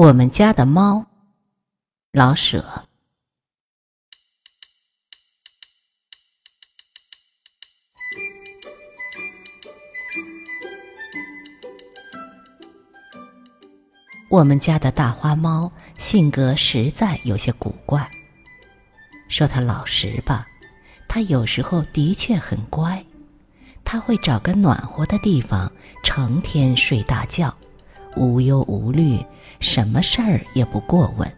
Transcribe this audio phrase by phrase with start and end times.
[0.00, 1.04] 我们家的猫，
[2.12, 2.64] 老舍。
[14.30, 18.08] 我们家的大花猫性格实在有些古怪。
[19.28, 20.46] 说它老实吧，
[21.08, 23.04] 它有时候的确很乖，
[23.82, 25.72] 它会找个暖和的地方，
[26.04, 27.52] 成天睡大觉。
[28.18, 29.24] 无忧无虑，
[29.60, 31.30] 什么事儿也不过问。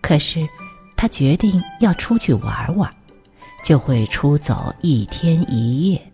[0.00, 0.46] 可是，
[0.94, 2.92] 他决定要出去玩玩，
[3.64, 6.12] 就会出走一天一夜，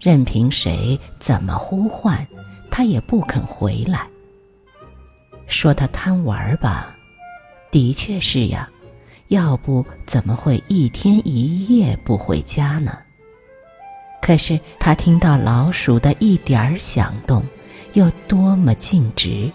[0.00, 2.26] 任凭谁怎么呼唤，
[2.70, 4.06] 他也不肯回来。
[5.46, 6.96] 说他贪玩吧，
[7.70, 8.68] 的确是呀，
[9.28, 12.98] 要不怎么会一天一夜不回家呢？
[14.20, 17.42] 可是他听到老鼠的一点儿响动。
[17.94, 19.50] 又多么尽职！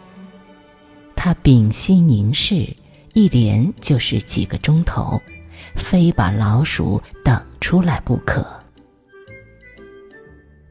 [1.15, 2.75] 他屏息凝视，
[3.13, 5.21] 一连就是几个钟头，
[5.75, 8.45] 非把老鼠等出来不可。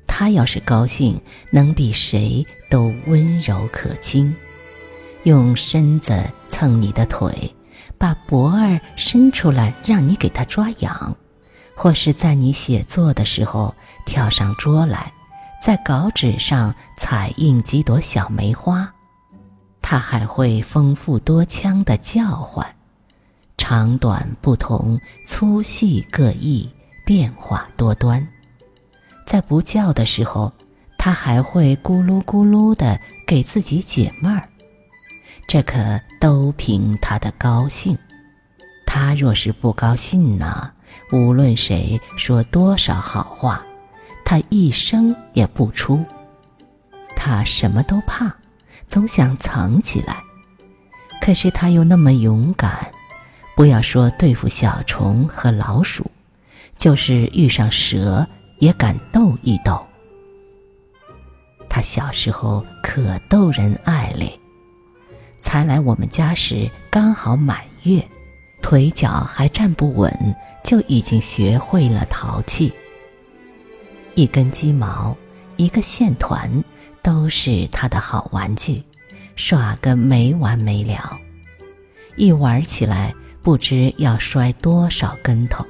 [0.06, 1.18] 他要是高兴，
[1.50, 4.34] 能比谁都温柔可亲，
[5.22, 7.32] 用身子蹭你的腿，
[7.96, 11.16] 把脖儿伸出来让你给他抓痒，
[11.74, 15.10] 或是在你写作的时候跳上桌来。
[15.62, 18.92] 在稿纸上彩印几朵小梅花，
[19.80, 22.66] 它还会丰富多腔的叫唤，
[23.56, 26.68] 长短不同，粗细各异，
[27.06, 28.26] 变化多端。
[29.24, 30.52] 在不叫的时候，
[30.98, 34.48] 它还会咕噜咕噜的给自己解闷儿，
[35.46, 35.78] 这可
[36.20, 37.96] 都凭它的高兴。
[38.84, 40.72] 它若是不高兴呢，
[41.12, 43.64] 无论谁说多少好话。
[44.32, 46.02] 他一声也不出，
[47.14, 48.34] 他什么都怕，
[48.86, 50.24] 总想藏起来。
[51.20, 52.90] 可是他又那么勇敢，
[53.54, 56.10] 不要说对付小虫和老鼠，
[56.78, 58.26] 就是遇上蛇
[58.58, 59.86] 也敢斗一斗。
[61.68, 64.40] 他小时候可逗人爱嘞，
[65.42, 68.02] 才来我们家时刚好满月，
[68.62, 70.34] 腿脚还站不稳，
[70.64, 72.72] 就已经学会了淘气。
[74.14, 75.16] 一根鸡毛，
[75.56, 76.62] 一个线团，
[77.02, 78.82] 都是他的好玩具，
[79.36, 81.18] 耍个没完没了。
[82.16, 85.64] 一玩起来，不知要摔多少跟头，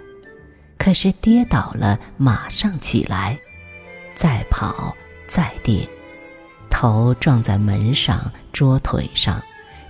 [0.76, 3.38] 可是跌倒了马上起来，
[4.16, 4.92] 再跑
[5.28, 5.88] 再跌，
[6.68, 9.40] 头撞在门上、桌腿上，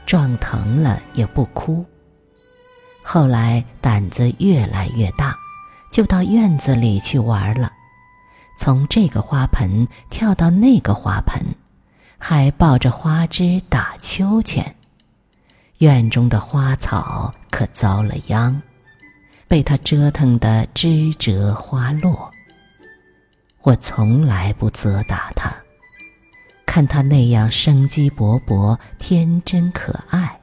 [0.04, 1.82] 撞疼了也不哭。
[3.02, 5.34] 后来胆子越来越大，
[5.90, 7.72] 就到院子里去玩了。
[8.62, 11.42] 从这个花盆跳到那个花盆，
[12.16, 14.76] 还抱着花枝打秋千。
[15.78, 18.62] 院中的花草可遭了殃，
[19.48, 22.30] 被他折腾得枝折花落。
[23.62, 25.52] 我从来不责打他，
[26.64, 30.40] 看他那样生机勃勃、天真可爱，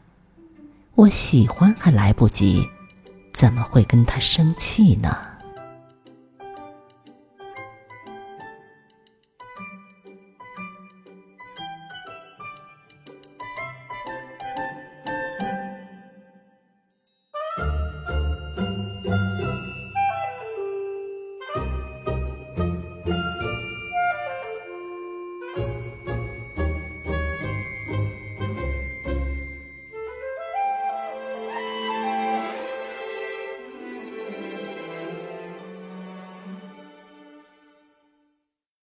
[0.95, 2.67] 我喜欢还来不及，
[3.31, 5.28] 怎么会跟他生气呢？